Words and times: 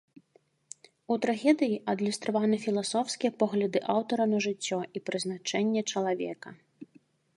У 1.15 1.17
трагедыі 1.25 1.75
адлюстраваны 1.93 2.57
філасофскія 2.65 3.31
погляды 3.43 3.79
аўтара 3.99 4.23
на 4.33 4.39
жыццё 4.47 4.79
і 4.99 5.03
прызначэнне 5.11 5.81
чалавека. 5.93 6.49